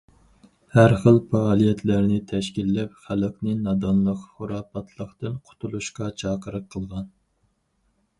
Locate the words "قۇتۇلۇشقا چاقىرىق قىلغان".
5.51-7.07